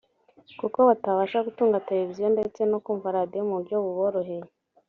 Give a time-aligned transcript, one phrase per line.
[0.59, 4.45] kuko batabasha gutunga televiziyo ndetse no kumva radio mu buryo buboroheye